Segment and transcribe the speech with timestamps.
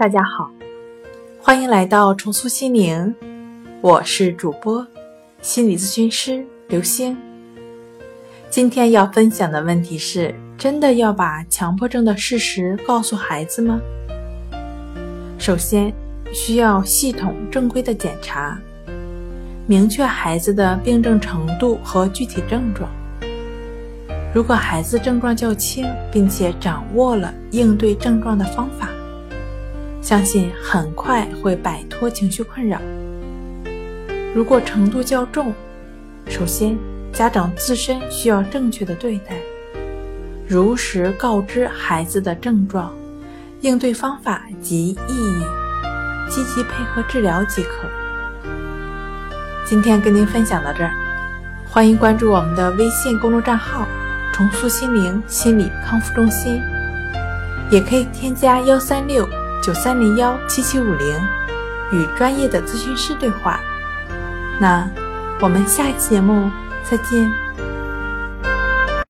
[0.00, 0.50] 大家好，
[1.42, 3.14] 欢迎来到重塑心灵，
[3.82, 4.86] 我是主播
[5.42, 7.14] 心理咨询师刘星。
[8.48, 13.78] 今天要分享的问题是：真的要把强迫症的事实告诉孩子吗？
[15.38, 15.92] 首先，
[16.32, 18.58] 需要系统正规的检查，
[19.66, 22.88] 明确孩子的病症程度和具体症状。
[24.32, 28.88] 如果孩子症状较轻，并且掌握了应对症状的方法。
[30.10, 32.80] 相信很快会摆脱情绪困扰。
[34.34, 35.54] 如果程度较重，
[36.28, 36.76] 首先
[37.12, 39.36] 家长自身需要正确的对待，
[40.48, 42.92] 如实告知孩子的症状、
[43.60, 45.44] 应对方法及意义，
[46.28, 47.88] 积极配合治疗即可。
[49.64, 50.90] 今天跟您分享到这儿，
[51.68, 53.86] 欢迎关注我们的微信公众账号
[54.34, 56.60] “重塑心灵心理康复中心”，
[57.70, 59.24] 也可以添加幺三六。
[59.62, 61.20] 九三零幺七七五零，
[61.92, 63.60] 与专业的咨询师对话。
[64.58, 64.88] 那
[65.40, 66.50] 我们下期节目
[66.84, 67.49] 再见。